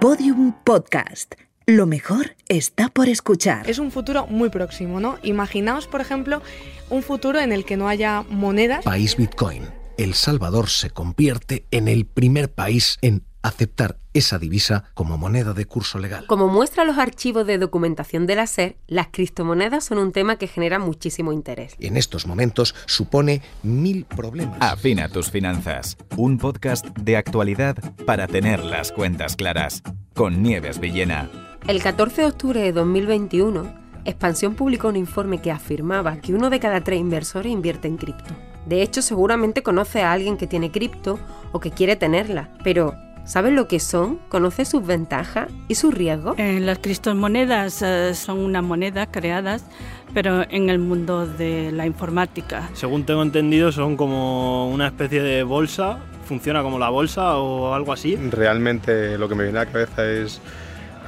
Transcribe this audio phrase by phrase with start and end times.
[0.00, 1.34] Podium Podcast.
[1.66, 3.68] Lo mejor está por escuchar.
[3.68, 5.18] Es un futuro muy próximo, ¿no?
[5.24, 6.40] Imaginaos, por ejemplo,
[6.88, 8.84] un futuro en el que no haya monedas.
[8.84, 9.64] País Bitcoin.
[9.96, 15.64] El Salvador se convierte en el primer país en aceptar esa divisa como moneda de
[15.64, 16.26] curso legal.
[16.26, 20.48] Como muestra los archivos de documentación de la SER, las criptomonedas son un tema que
[20.48, 21.74] genera muchísimo interés.
[21.78, 24.58] En estos momentos supone mil problemas.
[24.60, 25.96] Afina tus finanzas.
[26.16, 29.82] Un podcast de actualidad para tener las cuentas claras.
[30.14, 31.30] Con Nieves Villena.
[31.66, 36.60] El 14 de octubre de 2021, Expansión publicó un informe que afirmaba que uno de
[36.60, 38.34] cada tres inversores invierte en cripto.
[38.64, 41.18] De hecho, seguramente conoce a alguien que tiene cripto
[41.52, 42.94] o que quiere tenerla, pero
[43.28, 44.20] ¿Sabes lo que son?
[44.30, 46.34] ¿Conoces sus ventajas y sus riesgos?
[46.38, 49.66] Eh, las criptomonedas eh, son una moneda creadas,
[50.14, 52.70] pero en el mundo de la informática.
[52.72, 57.92] Según tengo entendido, son como una especie de bolsa, funciona como la bolsa o algo
[57.92, 58.16] así.
[58.16, 60.40] Realmente lo que me viene a la cabeza es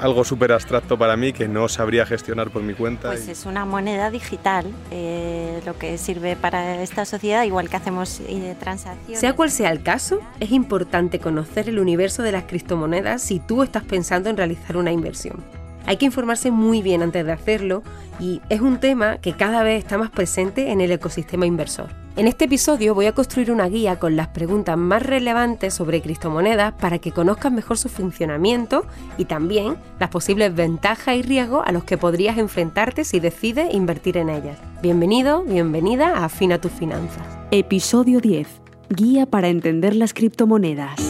[0.00, 3.08] algo súper abstracto para mí que no sabría gestionar por mi cuenta.
[3.08, 8.20] Pues es una moneda digital, eh, lo que sirve para esta sociedad, igual que hacemos
[8.26, 9.20] eh, transacciones.
[9.20, 13.62] Sea cual sea el caso, es importante conocer el universo de las criptomonedas si tú
[13.62, 15.59] estás pensando en realizar una inversión.
[15.86, 17.82] Hay que informarse muy bien antes de hacerlo
[18.18, 21.88] y es un tema que cada vez está más presente en el ecosistema inversor.
[22.16, 26.74] En este episodio voy a construir una guía con las preguntas más relevantes sobre criptomonedas
[26.74, 28.84] para que conozcas mejor su funcionamiento
[29.16, 34.16] y también las posibles ventajas y riesgos a los que podrías enfrentarte si decides invertir
[34.16, 34.58] en ellas.
[34.82, 37.24] Bienvenido, bienvenida a Afina tus finanzas.
[37.52, 38.48] Episodio 10.
[38.90, 41.09] Guía para entender las criptomonedas.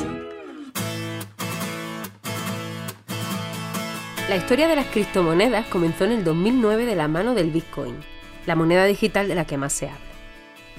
[4.31, 7.97] La historia de las criptomonedas comenzó en el 2009 de la mano del Bitcoin,
[8.47, 9.99] la moneda digital de la que más se habla.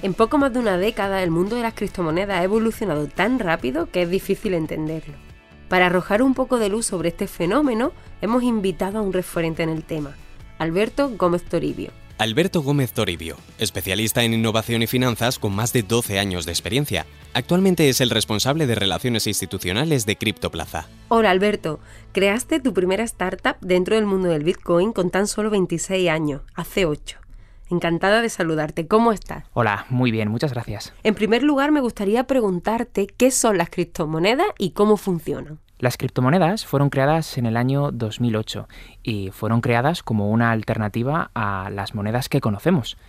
[0.01, 3.91] En poco más de una década el mundo de las criptomonedas ha evolucionado tan rápido
[3.91, 5.15] que es difícil entenderlo.
[5.67, 9.69] Para arrojar un poco de luz sobre este fenómeno, hemos invitado a un referente en
[9.69, 10.15] el tema,
[10.57, 11.91] Alberto Gómez Toribio.
[12.21, 17.07] Alberto Gómez Toribio, especialista en innovación y finanzas con más de 12 años de experiencia.
[17.33, 20.87] Actualmente es el responsable de relaciones institucionales de Criptoplaza.
[21.07, 21.79] Hola Alberto,
[22.11, 26.85] creaste tu primera startup dentro del mundo del Bitcoin con tan solo 26 años, hace
[26.85, 27.17] 8.
[27.71, 28.85] Encantada de saludarte.
[28.85, 29.45] ¿Cómo estás?
[29.53, 30.93] Hola, muy bien, muchas gracias.
[31.01, 35.57] En primer lugar, me gustaría preguntarte qué son las criptomonedas y cómo funcionan.
[35.81, 38.67] Las criptomonedas fueron creadas en el año 2008
[39.01, 42.99] y fueron creadas como una alternativa a las monedas que conocemos.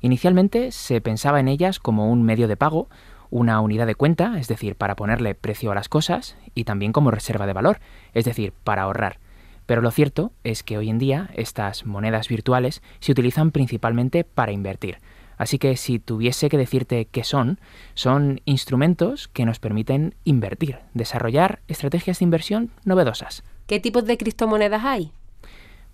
[0.00, 2.88] Inicialmente se pensaba en ellas como un medio de pago,
[3.28, 7.10] una unidad de cuenta, es decir, para ponerle precio a las cosas, y también como
[7.10, 7.80] reserva de valor,
[8.14, 9.18] es decir, para ahorrar.
[9.66, 14.52] Pero lo cierto es que hoy en día estas monedas virtuales se utilizan principalmente para
[14.52, 15.00] invertir.
[15.36, 17.58] Así que si tuviese que decirte qué son,
[17.94, 23.42] son instrumentos que nos permiten invertir, desarrollar estrategias de inversión novedosas.
[23.66, 25.12] ¿Qué tipos de criptomonedas hay?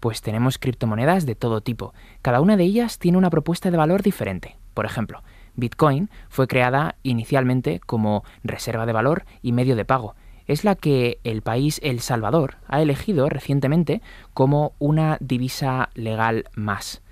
[0.00, 1.92] Pues tenemos criptomonedas de todo tipo.
[2.22, 4.56] Cada una de ellas tiene una propuesta de valor diferente.
[4.74, 5.22] Por ejemplo,
[5.56, 10.14] Bitcoin fue creada inicialmente como reserva de valor y medio de pago,
[10.48, 14.02] es la que el país El Salvador ha elegido recientemente
[14.34, 17.02] como una divisa legal más.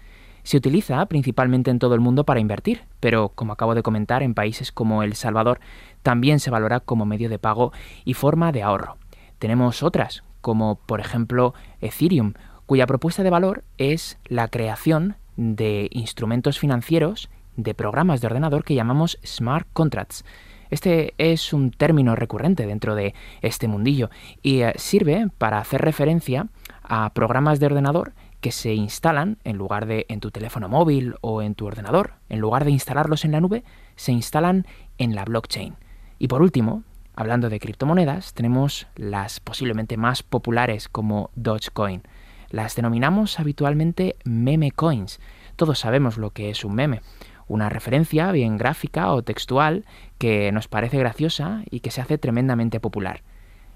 [0.47, 4.33] Se utiliza principalmente en todo el mundo para invertir, pero como acabo de comentar, en
[4.33, 5.59] países como El Salvador
[6.05, 7.73] también se valora como medio de pago
[8.05, 8.97] y forma de ahorro.
[9.41, 12.35] Tenemos otras, como por ejemplo Ethereum,
[12.65, 18.77] cuya propuesta de valor es la creación de instrumentos financieros de programas de ordenador que
[18.77, 20.25] llamamos smart contracts.
[20.71, 24.11] Este es un término recurrente dentro de este mundillo
[24.43, 26.47] y eh, sirve para hacer referencia
[26.85, 31.43] a programas de ordenador que se instalan en lugar de en tu teléfono móvil o
[31.43, 33.65] en tu ordenador, en lugar de instalarlos en la nube,
[33.97, 34.67] se instalan
[34.99, 35.77] en la blockchain.
[36.19, 36.83] Y por último,
[37.15, 42.03] hablando de criptomonedas, tenemos las posiblemente más populares como Dogecoin.
[42.51, 45.21] Las denominamos habitualmente meme coins.
[45.57, 47.01] Todos sabemos lo que es un meme
[47.49, 49.85] una referencia bien gráfica o textual
[50.19, 53.23] que nos parece graciosa y que se hace tremendamente popular.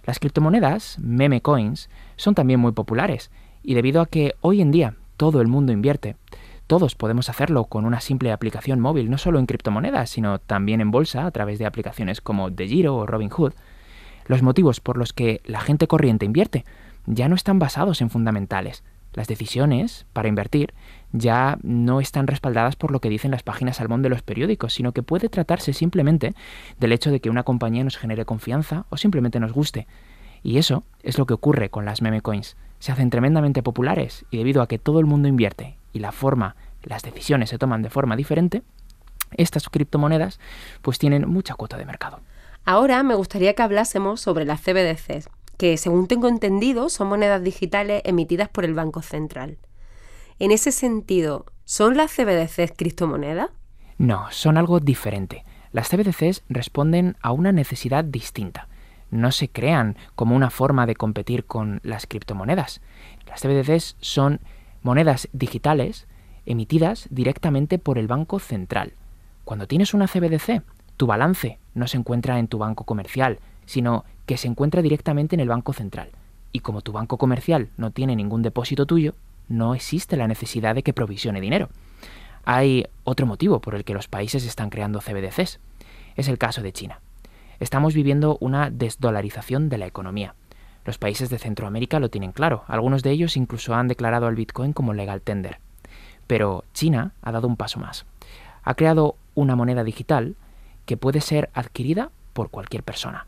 [0.05, 3.31] Las criptomonedas, meme coins, son también muy populares
[3.63, 6.17] y debido a que hoy en día todo el mundo invierte,
[6.67, 10.91] todos podemos hacerlo con una simple aplicación móvil, no solo en criptomonedas, sino también en
[10.91, 13.53] bolsa a través de aplicaciones como DeGiro o Robinhood.
[14.27, 16.65] Los motivos por los que la gente corriente invierte
[17.07, 20.73] ya no están basados en fundamentales, las decisiones para invertir
[21.13, 24.93] ya no están respaldadas por lo que dicen las páginas salmón de los periódicos, sino
[24.93, 26.35] que puede tratarse simplemente
[26.79, 29.89] del hecho de que una compañía nos genere confianza o simplemente nos guste.
[30.43, 32.57] Y eso es lo que ocurre con las meme coins.
[32.81, 36.57] Se hacen tremendamente populares y debido a que todo el mundo invierte y la forma,
[36.83, 38.63] las decisiones se toman de forma diferente,
[39.37, 40.41] estas criptomonedas
[40.83, 42.21] pues tienen mucha cuota de mercado.
[42.65, 48.03] Ahora me gustaría que hablásemos sobre las CBDCs, que según tengo entendido son monedas digitales
[48.05, 49.59] emitidas por el Banco Central.
[50.39, 53.51] En ese sentido, ¿son las CBDCs criptomonedas?
[53.99, 55.45] No, son algo diferente.
[55.73, 58.70] Las CBDCs responden a una necesidad distinta.
[59.11, 62.81] No se crean como una forma de competir con las criptomonedas.
[63.27, 64.41] Las CBDCs son
[64.83, 66.07] monedas digitales
[66.47, 68.93] emitidas directamente por el Banco Central.
[69.45, 70.63] Cuando tienes una CBDC,
[70.97, 75.41] tu balance no se encuentra en tu banco comercial, sino que se encuentra directamente en
[75.41, 76.11] el Banco Central.
[76.53, 79.15] Y como tu banco comercial no tiene ningún depósito tuyo,
[79.49, 81.69] no existe la necesidad de que provisione dinero.
[82.45, 85.61] Hay otro motivo por el que los países están creando CBDCs.
[86.17, 87.01] Es el caso de China.
[87.61, 90.35] Estamos viviendo una desdolarización de la economía.
[90.87, 92.65] Los países de Centroamérica lo tienen claro.
[92.69, 95.59] Algunos de ellos incluso han declarado al Bitcoin como legal tender.
[96.27, 98.07] Pero China ha dado un paso más.
[98.63, 100.37] Ha creado una moneda digital
[100.87, 103.27] que puede ser adquirida por cualquier persona.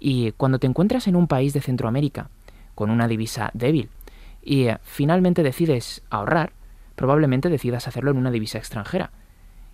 [0.00, 2.30] Y cuando te encuentras en un país de Centroamérica
[2.74, 3.90] con una divisa débil
[4.42, 6.52] y eh, finalmente decides ahorrar,
[6.94, 9.10] probablemente decidas hacerlo en una divisa extranjera.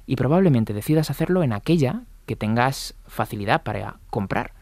[0.06, 4.52] Y probablemente decidas hacerlo en aquella que tengas facilidad para comprar.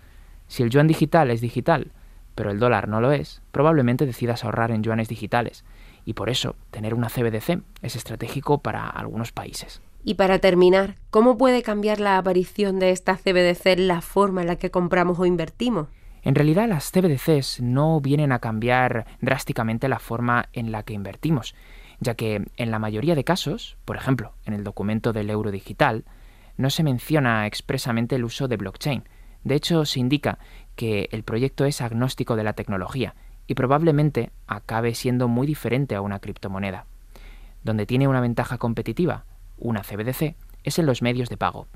[0.49, 1.93] Si el yuan digital es digital,
[2.35, 5.65] pero el dólar no lo es, probablemente decidas ahorrar en yuanes digitales.
[6.05, 9.83] Y por eso, tener una CBDC es estratégico para algunos países.
[10.03, 14.57] Y para terminar, ¿cómo puede cambiar la aparición de esta CBDC la forma en la
[14.57, 15.89] que compramos o invertimos?
[16.23, 21.55] En realidad las CBDCs no vienen a cambiar drásticamente la forma en la que invertimos,
[22.01, 26.05] ya que en la mayoría de casos, por ejemplo, en el documento del euro digital,
[26.61, 29.05] no se menciona expresamente el uso de blockchain.
[29.45, 30.39] De hecho, se indica
[30.77, 33.15] que el proyecto es agnóstico de la tecnología
[33.47, 36.85] y probablemente acabe siendo muy diferente a una criptomoneda.
[37.65, 39.25] Donde tiene una ventaja competitiva,
[39.57, 41.67] una CBDC, es en los medios de pago.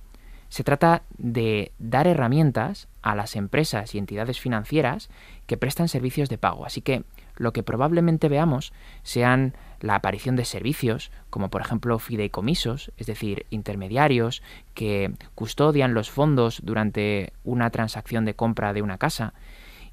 [0.51, 5.09] Se trata de dar herramientas a las empresas y entidades financieras
[5.47, 6.67] que prestan servicios de pago.
[6.67, 7.05] Así que
[7.37, 8.73] lo que probablemente veamos
[9.03, 14.43] sean la aparición de servicios como por ejemplo fideicomisos, es decir, intermediarios
[14.75, 19.35] que custodian los fondos durante una transacción de compra de una casa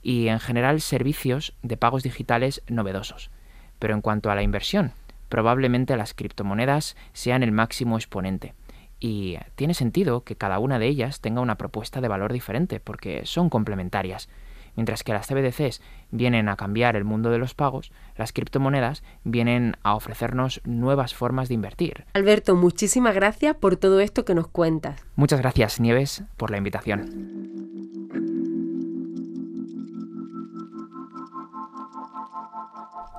[0.01, 3.31] y en general servicios de pagos digitales novedosos.
[3.79, 4.93] Pero en cuanto a la inversión,
[5.29, 8.53] probablemente las criptomonedas sean el máximo exponente.
[8.99, 13.25] Y tiene sentido que cada una de ellas tenga una propuesta de valor diferente porque
[13.25, 14.29] son complementarias.
[14.75, 15.81] Mientras que las CBDCs
[16.12, 21.47] vienen a cambiar el mundo de los pagos, las criptomonedas vienen a ofrecernos nuevas formas
[21.50, 22.06] de invertir.
[22.13, 25.06] Alberto, muchísimas gracias por todo esto que nos cuentas.
[25.15, 27.51] Muchas gracias, Nieves, por la invitación.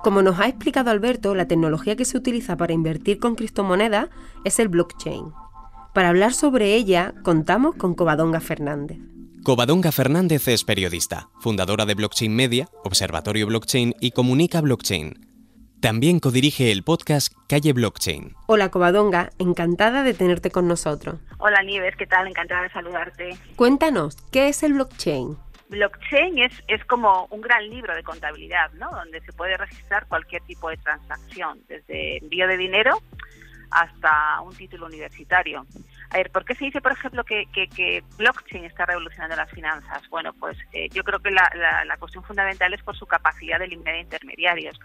[0.03, 4.09] Como nos ha explicado Alberto, la tecnología que se utiliza para invertir con criptomonedas
[4.43, 5.33] es el blockchain.
[5.95, 9.12] Para hablar sobre ella, contamos con Covadonga Fernández.
[9.45, 15.15] Covadonga Fernández es periodista, fundadora de Blockchain Media, Observatorio Blockchain y Comunica Blockchain.
[15.81, 18.37] También codirige el podcast Calle Blockchain.
[18.47, 21.19] Hola Covadonga, encantada de tenerte con nosotros.
[21.39, 22.29] Hola Nieves, ¿qué tal?
[22.29, 23.37] Encantada de saludarte.
[23.57, 25.37] Cuéntanos, ¿qué es el blockchain?
[25.71, 28.93] Blockchain es, es como un gran libro de contabilidad, ¿no?
[28.93, 32.97] Donde se puede registrar cualquier tipo de transacción, desde envío de dinero
[33.73, 35.67] hasta un título universitario.
[36.13, 40.07] A ver, ¿por qué se dice, por ejemplo, que, blockchain está revolucionando las finanzas?
[40.11, 41.51] Bueno, pues eh, yo creo que la,
[41.99, 44.79] cuestión fundamental es por su capacidad de eliminar intermediarios.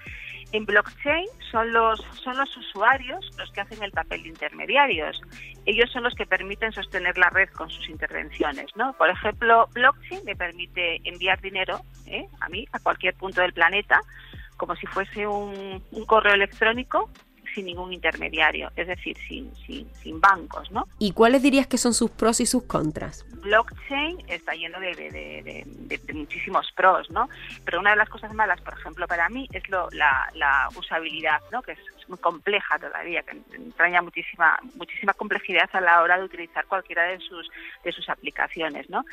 [0.53, 5.21] En blockchain son los, son los usuarios los que hacen el papel de intermediarios.
[5.65, 8.67] Ellos son los que permiten sostener la red con sus intervenciones.
[8.77, 8.93] ¿no?
[8.93, 12.25] Por ejemplo, blockchain me permite enviar dinero ¿eh?
[12.39, 13.99] a mí, a cualquier punto del planeta,
[14.55, 17.09] como si fuese un correo electrónico
[17.57, 20.87] sin ningún intermediario, es decir, sin, sin, sin bancos, ¿no?
[20.99, 23.25] ¿Y cuáles dirías que son sus pros y sus contras?
[23.41, 27.27] Blockchain está lleno de, de, muchísimos pros, ¿no?
[27.65, 31.41] Pero una de las cosas malas, por ejemplo, para mí es lo, la, la usabilidad,
[31.51, 31.63] ¿no?
[31.63, 36.65] Que es, muy compleja todavía, que entraña muchísima muchísima complejidad a la hora de utilizar
[36.65, 37.49] cualquiera de sus
[37.83, 39.03] de sus aplicaciones, ¿no?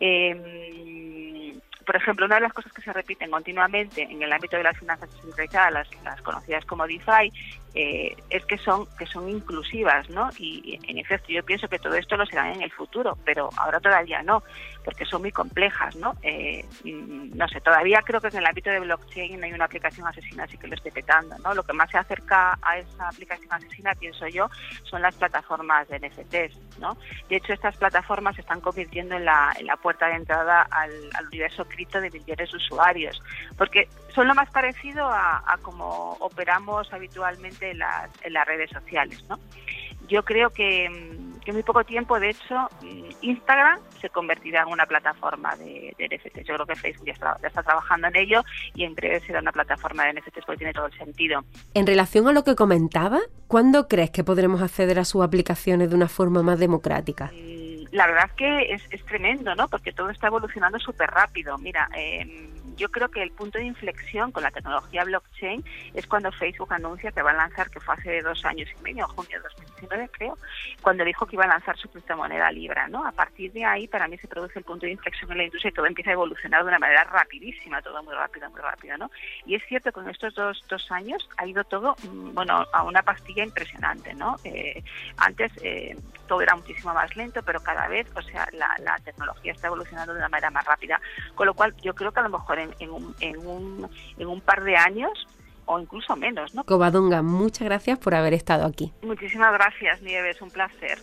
[0.00, 1.54] Eh,
[1.88, 4.76] por ejemplo, una de las cosas que se repiten continuamente en el ámbito de las
[4.78, 7.32] finanzas descentralizadas, las, conocidas como DeFi,
[7.74, 10.30] eh, es que son que son inclusivas, ¿no?
[10.38, 13.80] Y en efecto, yo pienso que todo esto lo será en el futuro, pero ahora
[13.80, 14.42] todavía no,
[14.84, 16.14] porque son muy complejas, ¿no?
[16.22, 20.06] Eh, no sé, todavía creo que en el ámbito de blockchain no hay una aplicación
[20.06, 21.54] asesina así que lo esté petando, ¿no?
[21.54, 24.48] Lo que más se acerca a esa aplicación asesina, pienso yo,
[24.84, 26.96] son las plataformas de NFTs, ¿no?
[27.28, 30.92] De hecho, estas plataformas se están convirtiendo en la, en la puerta de entrada al,
[31.28, 33.22] universo de millones de usuarios,
[33.56, 38.70] porque son lo más parecido a, a como operamos habitualmente en las, en las redes
[38.70, 39.22] sociales.
[39.28, 39.38] ¿no?
[40.08, 40.88] Yo creo que,
[41.44, 45.94] que en muy poco tiempo, de hecho, mm, Instagram se convertirá en una plataforma de,
[45.98, 46.46] de NFTs.
[46.46, 48.42] Yo creo que Facebook ya está, ya está, trabajando en ello
[48.74, 51.44] y en breve será una plataforma de NFTs porque tiene todo el sentido.
[51.74, 55.96] En relación a lo que comentaba, ¿cuándo crees que podremos acceder a sus aplicaciones de
[55.96, 57.30] una forma más democrática?
[57.34, 59.68] Mm, la verdad que es, es tremendo, ¿no?
[59.68, 61.58] Porque todo está evolucionando súper rápido.
[61.58, 66.32] Mira, eh, yo creo que el punto de inflexión con la tecnología blockchain es cuando
[66.32, 69.42] Facebook anuncia que va a lanzar, que fue hace dos años y medio, junio de
[69.42, 70.38] 2019 creo,
[70.80, 73.06] cuando dijo que iba a lanzar su criptomoneda Libra, ¿no?
[73.06, 75.70] A partir de ahí para mí se produce el punto de inflexión en la industria
[75.70, 79.10] y todo empieza a evolucionar de una manera rapidísima, todo muy rápido, muy rápido, ¿no?
[79.44, 82.82] Y es cierto que en estos dos, dos años ha ido todo, mm, bueno, a
[82.84, 84.36] una pastilla impresionante, ¿no?
[84.44, 84.82] Eh,
[85.16, 89.52] antes eh, todo era muchísimo más lento, pero cada vez, o sea, la, la tecnología
[89.52, 91.00] está evolucionando de una manera más rápida,
[91.34, 94.28] con lo cual yo creo que a lo mejor en en, un, en, un, en
[94.28, 95.26] un par de años
[95.68, 96.54] o incluso menos.
[96.54, 96.64] ¿no?
[96.64, 98.92] Covadonga, muchas gracias por haber estado aquí.
[99.02, 100.98] Muchísimas gracias, Nieves, un placer.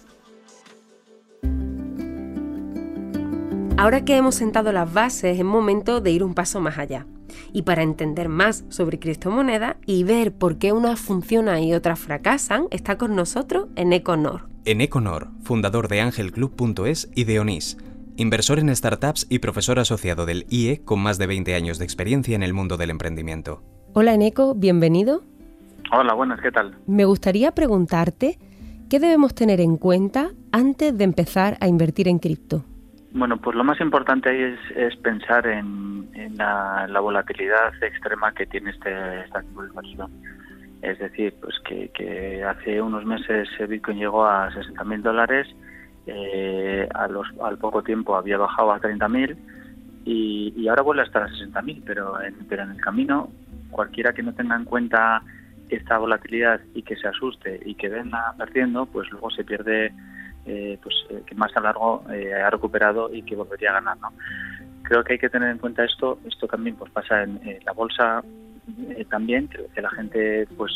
[3.78, 7.06] Ahora que hemos sentado las bases, es momento de ir un paso más allá.
[7.52, 12.68] Y para entender más sobre criptomonedas y ver por qué unas funcionan y otras fracasan,
[12.72, 14.48] está con nosotros en Econor.
[14.64, 17.78] En Econor, fundador de AngelClub.es y de Onis
[18.18, 22.36] inversor en startups y profesor asociado del IE con más de 20 años de experiencia
[22.36, 23.62] en el mundo del emprendimiento.
[23.94, 25.24] Hola Eneco, bienvenido.
[25.92, 26.76] Hola, buenas, ¿qué tal?
[26.88, 28.38] Me gustaría preguntarte
[28.90, 32.64] qué debemos tener en cuenta antes de empezar a invertir en cripto.
[33.12, 39.22] Bueno, pues lo más importante ahí es, pensar en, la, volatilidad extrema que tiene este,
[39.22, 40.12] esta inversión.
[40.82, 45.48] Es decir, pues que, que hace unos meses Bitcoin llegó a 60.000 dólares
[46.08, 49.38] eh, al poco tiempo había bajado a 30.000
[50.06, 53.30] y, y ahora vuelve a estar a 60.000, pero en, pero en el camino
[53.72, 55.22] cualquiera que no tenga en cuenta
[55.70, 59.92] esta volatilidad y que se asuste y que venga perdiendo, pues luego se pierde
[60.46, 63.98] eh, pues eh, que más a largo eh, ha recuperado y que volvería a ganar,
[63.98, 64.14] ¿no?
[64.84, 66.20] Creo que hay que tener en cuenta esto.
[66.26, 68.24] Esto también pues pasa en, la bolsa
[69.10, 70.72] también, que la gente pues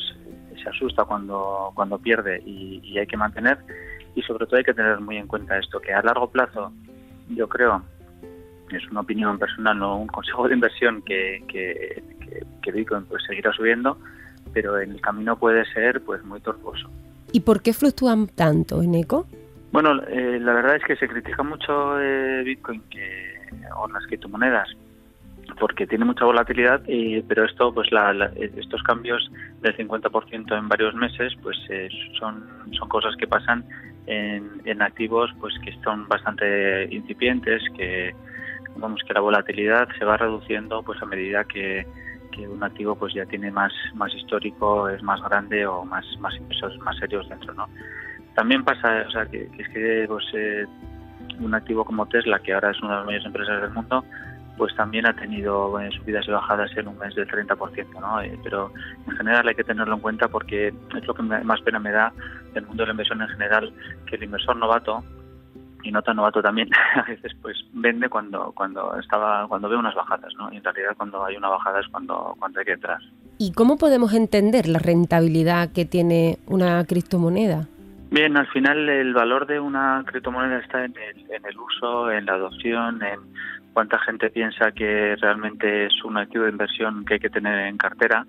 [0.62, 3.58] se asusta cuando cuando pierde y hay que mantener
[4.20, 6.72] y sobre todo hay que tener muy en cuenta esto, que a largo plazo
[7.30, 7.82] yo creo,
[8.72, 12.04] es una opinión personal, no un consejo de inversión, que, que,
[12.62, 13.98] que, Bitcoin pues seguirá subiendo,
[14.54, 16.90] pero en el camino puede ser pues muy tortuoso.
[17.32, 19.26] ¿Y por qué fluctúan tanto en eco?
[19.72, 23.40] Bueno, eh, la verdad es que se critica mucho eh, Bitcoin que,
[23.76, 24.68] o las criptomonedas
[25.60, 27.90] porque tiene mucha volatilidad, eh, pero esto, pues
[28.56, 29.30] estos cambios
[29.62, 31.58] del 50% en varios meses, pues
[32.18, 33.66] son, son cosas que pasan
[34.08, 38.15] en, activos pues que son bastante incipientes, que
[38.77, 41.86] vamos que la volatilidad se va reduciendo pues a medida que,
[42.39, 46.79] un activo pues ya tiene más más histórico, es más grande o más más inversores
[46.79, 47.68] más serios dentro, ¿no?
[48.34, 50.65] También pasa, o sea, que, es que pues, eh,
[51.41, 54.06] un activo como Tesla, que ahora es una de las mayores empresas del mundo,
[54.60, 58.22] pues también ha tenido subidas y bajadas en un mes del 30%, ¿no?
[58.22, 58.74] Eh, pero
[59.08, 62.12] en general hay que tenerlo en cuenta porque es lo que más pena me da
[62.54, 63.72] del mundo de la inversión en general,
[64.06, 65.01] que el inversor novato
[65.82, 69.96] y no tan novato también a veces pues vende cuando cuando estaba cuando ve unas
[69.96, 70.51] bajadas, ¿no?
[70.51, 73.00] Y en realidad cuando hay una bajada es cuando cuando hay que entrar.
[73.38, 77.66] ¿Y cómo podemos entender la rentabilidad que tiene una criptomoneda?
[78.12, 82.25] Bien, al final el valor de una criptomoneda está en el, en el uso, en
[82.25, 83.20] la adopción, en
[83.74, 87.78] cuánta gente piensa que realmente es un activo de inversión que hay que tener en
[87.78, 88.26] cartera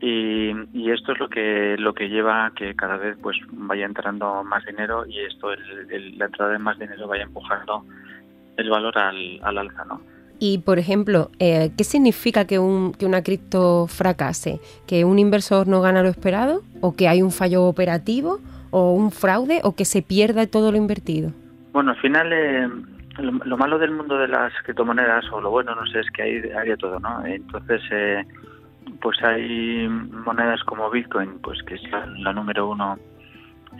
[0.00, 4.44] y, esto es lo que lo que lleva a que cada vez pues vaya entrando
[4.44, 7.84] más dinero y esto el, la entrada de más dinero vaya empujando
[8.56, 10.00] el valor al, al alza, ¿no?
[10.38, 14.60] Y, por ejemplo, eh, ¿qué significa que, un, que una cripto fracase?
[14.86, 16.62] ¿Que un inversor no gana lo esperado?
[16.82, 18.38] ¿O que hay un fallo operativo?
[18.70, 19.60] ¿O un fraude?
[19.64, 21.32] ¿O que se pierda todo lo invertido?
[21.72, 22.68] Bueno, al final eh,
[23.18, 26.36] lo, malo del mundo de las criptomonedas, o lo bueno, no sé, es que hay,
[26.50, 27.24] hay de todo, ¿no?
[27.24, 28.24] Entonces, eh,
[29.00, 32.98] pues hay monedas como Bitcoin, pues que es la, número uno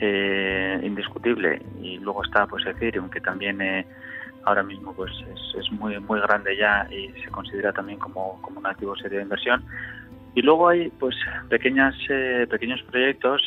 [0.01, 3.87] eh, indiscutible, y luego está pues Ethereum, que también eh,
[4.45, 8.61] ahora mismo pues es, es, muy muy grande ya y se considera también como, como
[8.61, 9.65] un activo serio de inversión.
[10.35, 11.17] Y luego hay pues
[11.49, 11.95] pequeñas
[12.51, 13.41] pequeños proyectos,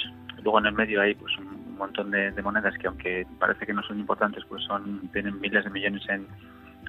[0.43, 1.48] luego en el medio hay pues un
[1.79, 5.69] montón de, monedas que aunque parece que no son importantes, pues son tienen miles de
[5.69, 6.27] millones en,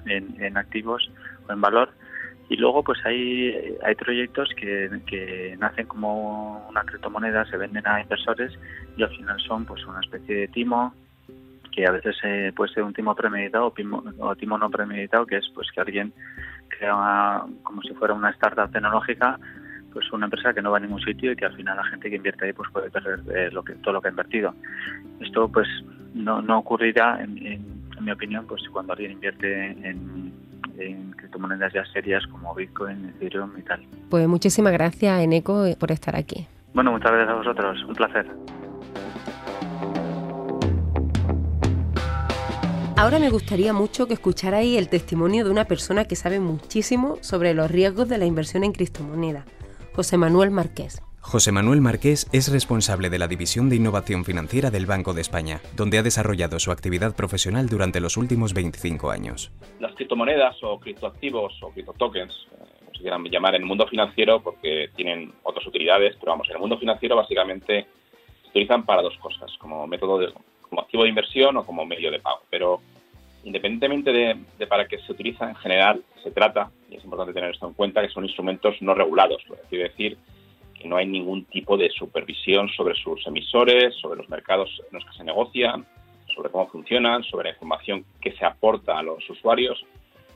[0.05, 1.09] en, activos
[1.47, 1.89] o en valor.
[2.49, 8.01] Y luego pues hay, hay proyectos que, que nacen como una criptomoneda, se venden a
[8.01, 8.51] inversores
[8.97, 10.93] y al final son pues una especie de timo
[11.71, 15.49] que a veces eh, puede ser un timo premeditado o, timo, no premeditado, que es
[15.55, 16.13] pues que alguien
[16.67, 19.39] crea como si fuera una startup tecnológica
[19.91, 22.09] pues una empresa que no va a ningún sitio y que al final la gente
[22.09, 24.53] que invierte ahí pues puede perder eh, lo que, todo lo que ha invertido.
[25.19, 25.67] Esto pues
[26.13, 30.33] no, no ocurrirá, en, en, mi opinión, pues cuando alguien invierte en,
[30.79, 33.81] en criptomonedas ya serias como Bitcoin, Ethereum y tal.
[34.09, 36.47] Pues muchísimas gracias, Eneco, por estar aquí.
[36.73, 37.83] Bueno, muchas gracias a vosotros.
[37.83, 38.25] Un placer.
[43.01, 47.55] Ahora me gustaría mucho que escucharais el testimonio de una persona que sabe muchísimo sobre
[47.55, 49.43] los riesgos de la inversión en criptomonedas,
[49.93, 51.03] José Manuel Marqués.
[51.19, 55.59] José Manuel Marqués es responsable de la División de Innovación Financiera del Banco de España,
[55.75, 59.51] donde ha desarrollado su actividad profesional durante los últimos 25 años.
[59.81, 64.41] Las criptomonedas o criptoactivos o criptotokens, eh, como se quieran llamar en el mundo financiero,
[64.41, 67.87] porque tienen otras utilidades, pero vamos, en el mundo financiero básicamente
[68.43, 70.33] se utilizan para dos cosas, como método de,
[70.69, 72.43] como activo de inversión o como medio de pago.
[72.49, 72.79] Pero
[73.43, 77.67] independientemente de, para qué se utiliza, en general se trata, y es importante tener esto
[77.67, 80.17] en cuenta, que son instrumentos no regulados, es decir,
[80.79, 85.05] que no hay ningún tipo de supervisión sobre sus emisores, sobre los mercados en los
[85.05, 85.85] que se negocian,
[86.35, 89.83] sobre cómo funcionan, sobre la información que se aporta a los usuarios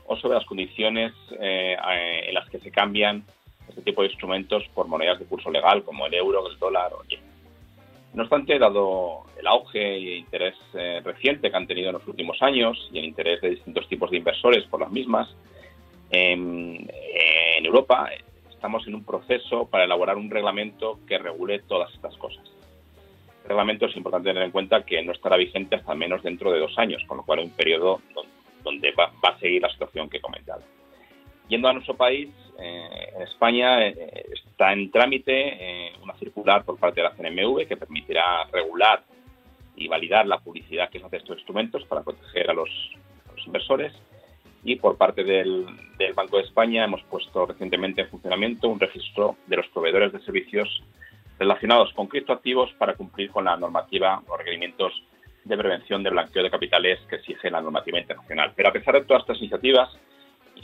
[0.06, 1.76] o sobre las condiciones eh,
[2.28, 3.24] en las que se cambian
[3.68, 7.02] este tipo de instrumentos por monedas de curso legal como el euro, el dólar o
[7.02, 7.35] el yen.
[8.16, 12.40] No obstante, dado el auge y interés eh, reciente que han tenido en los últimos
[12.40, 15.28] años y el interés de distintos tipos de inversores por las mismas,
[16.10, 16.90] en,
[17.62, 18.08] Europa
[18.48, 22.42] estamos en un proceso para elaborar un reglamento que regule todas estas cosas.
[23.42, 26.60] El reglamento es importante tener en cuenta que no estará vigente hasta menos dentro de
[26.60, 28.00] dos años, con lo cual hay un periodo
[28.64, 30.62] donde, va, va a seguir la situación que he comentado.
[31.48, 36.78] Yendo a nuestro país, eh, en España eh, está en trámite eh, una circular por
[36.78, 39.02] parte de la CNMV que permitirá regular
[39.76, 42.70] y validar la publicidad que se hace estos instrumentos para proteger a los,
[43.44, 43.92] inversores.
[44.64, 45.66] Y por parte del,
[45.98, 50.20] del, Banco de España hemos puesto recientemente en funcionamiento un registro de los proveedores de
[50.20, 50.82] servicios
[51.38, 55.04] relacionados con criptoactivos para cumplir con la normativa o requerimientos
[55.44, 58.52] de prevención de blanqueo de capitales que exige la normativa internacional.
[58.56, 59.96] Pero a pesar de todas estas iniciativas,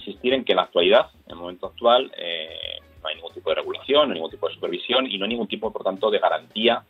[0.06, 3.50] insistir en que en la actualidad, en el momento actual, eh, no hay ningún tipo
[3.50, 6.10] de regulación, no hay ningún tipo de supervisión y no hay ningún tipo, por tanto,
[6.10, 6.84] de garantía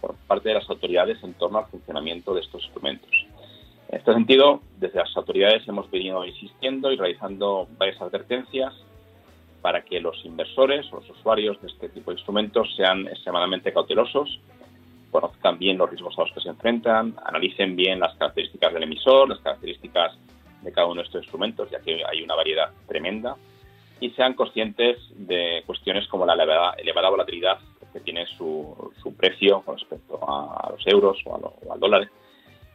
[0.00, 3.10] por parte de las autoridades en torno al funcionamiento de estos instrumentos.
[3.88, 8.74] En este sentido, desde las autoridades hemos venido insistiendo y realizando varias advertencias
[9.62, 14.40] para que los inversores o los usuarios de este tipo de instrumentos sean extremadamente cautelosos,
[15.10, 19.28] conozcan bien los riesgos a los que se enfrentan, analicen bien las características del emisor,
[19.30, 20.18] las características
[20.62, 23.36] de cada uno de estos instrumentos, ya que hay una variedad tremenda,
[24.00, 27.58] y sean conscientes de cuestiones como la elevada, volatilidad
[27.92, 32.08] que tiene su, su, precio con respecto a, los euros o, al dólar,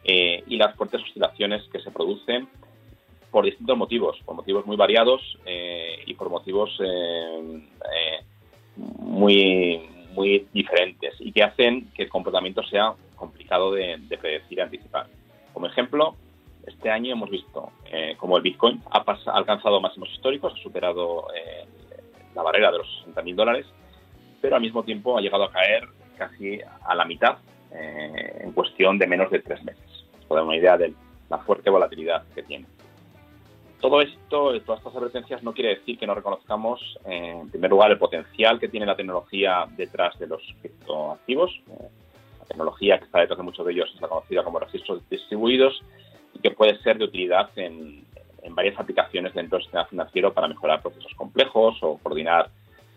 [0.02, 2.48] eh, y las fuertes oscilaciones que se producen
[3.30, 8.20] por distintos motivos, por motivos muy variados eh, y por motivos eh,
[8.76, 15.06] muy, muy diferentes y que hacen que el comportamiento sea complicado de predecir y anticipar.
[15.52, 16.16] Como ejemplo,
[16.66, 21.64] este año hemos visto eh, como el Bitcoin ha, alcanzado máximos históricos, ha superado eh,
[22.34, 23.66] la barrera de los 60.000 dólares,
[24.40, 25.84] pero al mismo tiempo ha llegado a caer
[26.16, 27.38] casi a la mitad
[27.72, 29.84] eh, en cuestión de menos de tres meses.
[30.28, 30.94] Para dar una idea de
[31.28, 32.66] la fuerte volatilidad que tiene.
[33.80, 37.98] Todo esto, todas estas advertencias no quiere decir que no reconozcamos, en primer lugar, el
[37.98, 41.60] potencial que tiene la tecnología detrás de los criptoactivos.
[42.40, 45.82] la tecnología que está detrás de muchos de ellos es la conocida como registros distribuidos
[46.34, 48.04] y que puede ser de utilidad en,
[48.50, 52.50] varias aplicaciones dentro del sistema financiero para mejorar procesos complejos o coordinar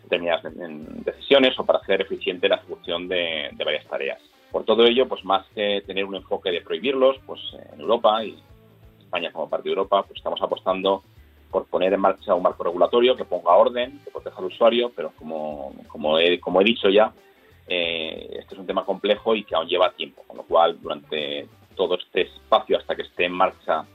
[0.04, 0.44] determinadas
[1.06, 4.22] decisiones o para hacer eficiente la ejecución de, varias tareas.
[4.52, 7.40] Por todo ello, pues más que tener un enfoque de prohibirlos, pues
[7.74, 8.38] en Europa y
[9.00, 11.02] España como parte de Europa, pues estamos apostando
[11.50, 15.12] por poner en marcha un marco regulatorio que ponga orden, que proteja al usuario, pero
[15.18, 17.14] como, como, he, como he dicho ya,
[17.68, 21.48] eh, este es un tema complejo y que aún lleva tiempo, con lo cual durante
[21.78, 23.86] todo este espacio hasta que esté en marcha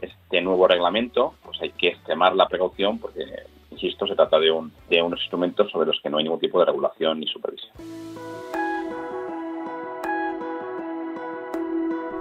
[0.00, 3.24] este nuevo reglamento, pues hay que extremar la precaución porque,
[3.70, 6.58] insisto, se trata de, un, de unos instrumentos sobre los que no hay ningún tipo
[6.58, 7.72] de regulación ni supervisión.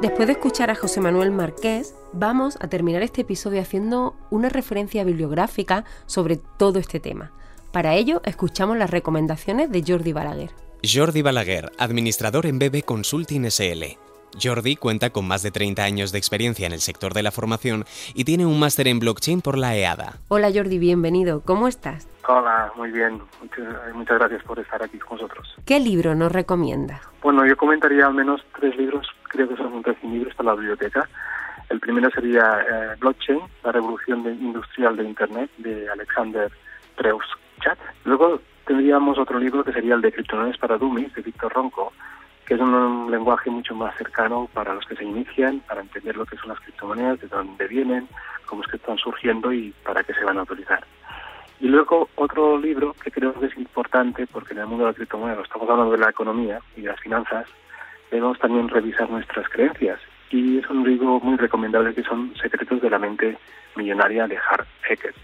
[0.01, 5.03] Después de escuchar a José Manuel Marqués, vamos a terminar este episodio haciendo una referencia
[5.03, 7.31] bibliográfica sobre todo este tema.
[7.71, 10.51] Para ello, escuchamos las recomendaciones de Jordi Balaguer.
[10.83, 13.97] Jordi Balaguer, administrador en BB Consulting SL,
[14.41, 17.85] Jordi cuenta con más de 30 años de experiencia en el sector de la formación
[18.13, 20.17] y tiene un máster en blockchain por la EADA.
[20.27, 21.41] Hola Jordi, bienvenido.
[21.41, 22.07] ¿Cómo estás?
[22.27, 23.21] Hola, muy bien.
[23.93, 25.55] Muchas, gracias por estar aquí con nosotros.
[25.65, 27.01] ¿Qué libro nos recomienda?
[27.21, 31.07] Bueno, yo comentaría al menos tres libros, creo que son imprescindibles para la biblioteca.
[31.69, 36.51] El primero sería eh, Blockchain, la revolución industrial de Internet, de Alexander
[36.95, 37.25] Preuss
[38.03, 41.93] Luego tendría digamos, otro libro que sería el de Criptomonedas para Dummies, de Víctor Ronco,
[42.45, 46.25] que es un, lenguaje mucho más cercano para los que se inician, para entender lo
[46.25, 48.07] que son las criptomonedas, de dónde vienen,
[48.45, 50.83] cómo es que están surgiendo y para qué se van a utilizar.
[51.59, 54.95] Y luego otro libro que creo que es importante, porque en el mundo de la
[54.95, 57.47] criptomoneda estamos hablando de la economía y de las finanzas,
[58.11, 59.99] debemos también revisar nuestras creencias.
[60.29, 63.37] Y es un libro muy recomendable que son Secretos de la mente
[63.75, 65.15] millonaria de Hart Eckert.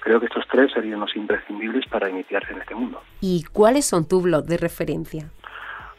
[0.00, 3.00] Creo que estos tres serían los imprescindibles para iniciarse en este mundo.
[3.20, 5.30] ¿Y cuáles son tus blogs de referencia?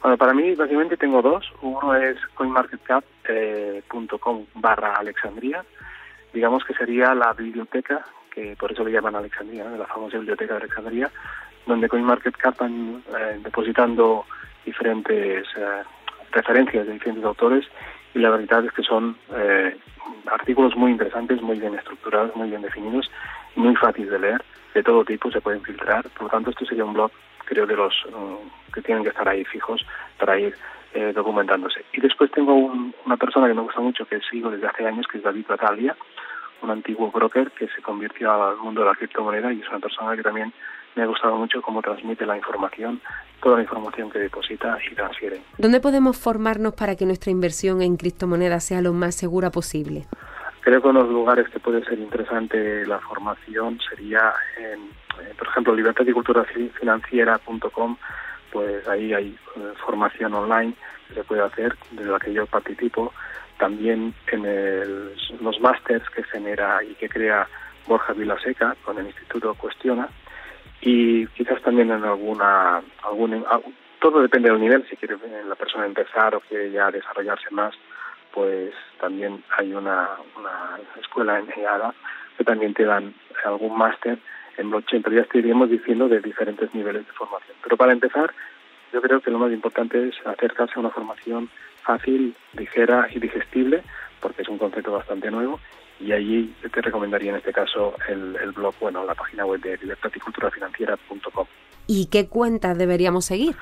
[0.03, 1.49] Bueno, para mí básicamente tengo dos.
[1.61, 5.63] Uno es coinmarketcap.com eh, barra Alexandria.
[6.33, 10.59] Digamos que sería la biblioteca, que por eso le llaman Alexandria, la famosa biblioteca de
[10.59, 11.09] Alexandria,
[11.65, 14.25] donde CoinMarketCap van eh, depositando
[14.65, 15.83] diferentes eh,
[16.33, 17.65] referencias de diferentes autores
[18.13, 19.17] y la verdad es que son
[20.25, 23.09] artículos muy interesantes, muy bien estructurados, muy bien definidos,
[23.55, 26.07] muy fáciles de leer, de todo tipo, se pueden filtrar.
[26.09, 27.11] Por lo tanto, esto sería un blog
[27.45, 29.85] creo, de los mm, que tienen que estar ahí fijos
[30.19, 30.55] para ir
[30.93, 31.85] eh, documentándose.
[31.93, 35.17] Y después tengo una persona que me gusta mucho, que sigo desde hace años, que
[35.17, 35.95] es David Batalia,
[36.61, 40.15] un antiguo broker que se convirtió al mundo de la criptomoneda y es una persona
[40.15, 40.53] que también
[40.95, 43.01] me ha gustado mucho cómo transmite la información,
[43.41, 45.41] toda la información que deposita y transfiere.
[45.57, 50.05] ¿Dónde podemos formarnos para que nuestra inversión en criptomonedas sea lo más segura posible?
[50.63, 54.89] Creo que uno de los lugares que puede ser interesante la formación sería en
[55.21, 56.45] eh, por ejemplo, libertad y cultura
[58.51, 60.73] pues ahí hay eh, formación online
[61.07, 63.13] que se puede hacer, de la que yo participo.
[63.57, 64.43] También en
[65.41, 67.47] los másters que genera y que crea
[67.87, 70.07] Borja Vilaseca con el Instituto Cuestiona.
[70.81, 73.45] Y quizás también en alguna, algún,
[73.99, 75.15] todo depende del nivel, si quiere
[75.47, 77.73] la persona empezar o quiere ya desarrollarse más,
[78.33, 81.93] pues también hay una, una escuela en EADA
[82.37, 83.13] que también te dan
[83.45, 84.17] algún máster
[84.57, 87.55] en blockchain, pero ya estaríamos diciendo de diferentes niveles de formación.
[87.63, 88.33] Pero para empezar,
[88.91, 91.49] yo creo que lo más importante es acercarse a una formación
[91.83, 93.83] fácil, ligera y digestible,
[94.19, 95.59] porque es un concepto bastante nuevo,
[95.99, 101.45] y allí te recomendaría en este caso el, blog, bueno, la página web de libertad-y-cultura-financiera.com.
[101.87, 103.55] ¿Y qué cuentas deberíamos seguir?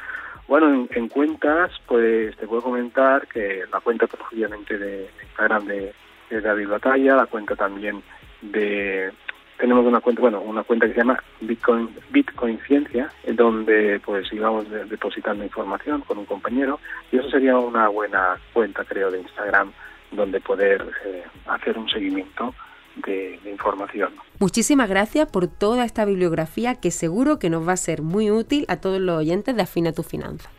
[0.51, 5.93] Bueno, en, cuentas, pues te puedo comentar que la cuenta, pues, obviamente, de Instagram de,
[6.29, 8.03] de David Batalla, la cuenta también
[8.41, 9.13] de
[9.57, 14.27] tenemos una cuenta, bueno, una cuenta que se llama Bitcoin, Bitcoin Ciencia, en donde pues
[14.33, 16.81] íbamos depositando información con un compañero
[17.13, 19.71] y eso sería una buena cuenta, creo, de Instagram
[20.11, 22.53] donde poder eh, hacer un seguimiento
[22.95, 24.13] de, de, información.
[24.39, 28.65] Muchísimas gracias por toda esta bibliografía que seguro que nos va a ser muy útil
[28.67, 30.49] a todos los oyentes de Afina tu Finanza.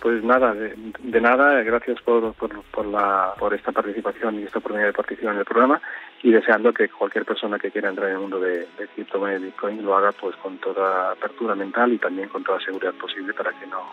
[0.00, 4.94] Pues nada, de, nada, gracias por, por, la, por esta participación y esta oportunidad de
[4.94, 5.80] participación en el programa
[6.22, 9.44] y deseando que cualquier persona que quiera entrar en el mundo de, de criptomonedas y
[9.46, 13.50] Bitcoin lo haga pues con toda apertura mental y también con toda seguridad posible para
[13.52, 13.92] que no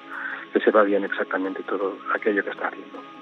[0.53, 3.16] que sepa bien exactamente todo aquello que está haciendo.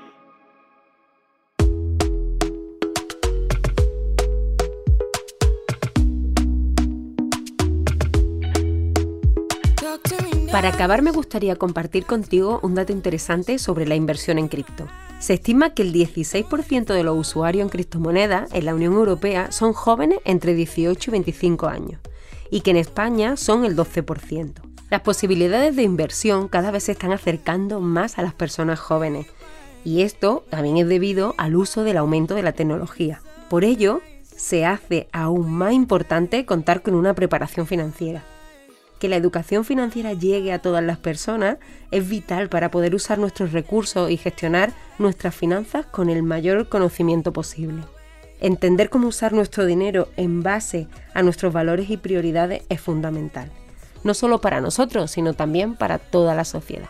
[10.56, 14.88] Para acabar me gustaría compartir contigo un dato interesante sobre la inversión en cripto.
[15.20, 19.74] Se estima que el 16% de los usuarios en criptomonedas en la Unión Europea son
[19.74, 22.00] jóvenes entre 18 y 25 años
[22.50, 24.54] y que en España son el 12%.
[24.89, 29.28] Las posibilidades de inversión cada vez se están acercando más a las personas jóvenes
[29.84, 33.22] y esto también es debido al uso del aumento de la tecnología.
[33.50, 38.24] Por ello, se hace aún más importante contar con una preparación financiera
[39.06, 41.58] que la educación financiera llegue a todas las personas
[41.91, 47.32] es vital para poder usar nuestros recursos y gestionar nuestras finanzas con el mayor conocimiento
[47.32, 47.84] posible.
[48.39, 53.52] Entender cómo usar nuestro dinero en base a nuestros valores y prioridades es fundamental,
[54.04, 56.89] no solo para nosotros, sino también para toda la sociedad.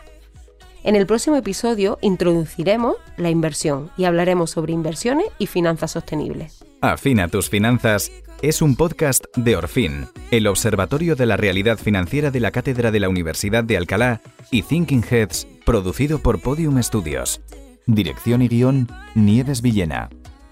[0.84, 6.64] En el próximo episodio introduciremos la inversión y hablaremos sobre inversiones y finanzas sostenibles.
[6.80, 8.10] Afina tus finanzas
[8.42, 13.00] es un podcast de Orfin, el Observatorio de la Realidad Financiera de la Cátedra de
[13.00, 14.20] la Universidad de Alcalá
[14.50, 17.40] y Thinking Heads, producido por Podium Studios.
[17.86, 20.10] Dirección y guion, Nieves Villena.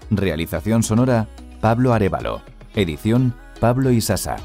[0.09, 1.27] Realización sonora,
[1.61, 2.41] Pablo Arevalo.
[2.73, 4.37] Edición, Pablo Isasa.